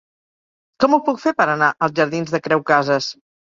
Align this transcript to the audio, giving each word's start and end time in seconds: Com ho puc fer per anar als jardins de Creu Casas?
Com 0.83 0.95
ho 0.95 0.99
puc 1.09 1.21
fer 1.27 1.35
per 1.43 1.47
anar 1.57 1.69
als 1.73 1.95
jardins 2.01 2.35
de 2.39 2.43
Creu 2.51 2.67
Casas? 2.75 3.15